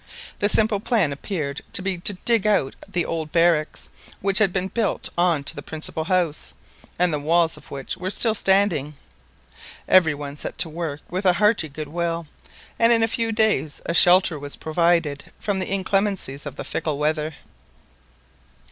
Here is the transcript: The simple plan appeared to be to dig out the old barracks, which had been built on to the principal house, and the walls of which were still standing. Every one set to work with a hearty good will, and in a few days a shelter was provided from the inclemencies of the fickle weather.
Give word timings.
The 0.39 0.49
simple 0.49 0.79
plan 0.79 1.13
appeared 1.13 1.61
to 1.73 1.83
be 1.83 1.99
to 1.99 2.13
dig 2.25 2.47
out 2.47 2.75
the 2.89 3.05
old 3.05 3.31
barracks, 3.31 3.87
which 4.19 4.39
had 4.39 4.51
been 4.51 4.67
built 4.69 5.09
on 5.15 5.43
to 5.43 5.55
the 5.55 5.61
principal 5.61 6.05
house, 6.05 6.55
and 6.97 7.13
the 7.13 7.19
walls 7.19 7.55
of 7.55 7.69
which 7.69 7.97
were 7.97 8.09
still 8.09 8.33
standing. 8.33 8.95
Every 9.87 10.15
one 10.15 10.37
set 10.37 10.57
to 10.57 10.69
work 10.69 11.01
with 11.11 11.27
a 11.27 11.33
hearty 11.33 11.69
good 11.69 11.89
will, 11.89 12.25
and 12.79 12.91
in 12.91 13.03
a 13.03 13.07
few 13.07 13.31
days 13.31 13.79
a 13.85 13.93
shelter 13.93 14.39
was 14.39 14.55
provided 14.55 15.25
from 15.39 15.59
the 15.59 15.71
inclemencies 15.71 16.47
of 16.47 16.55
the 16.55 16.63
fickle 16.63 16.97
weather. 16.97 17.35